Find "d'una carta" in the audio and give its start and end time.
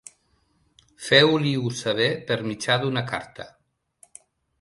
2.85-3.47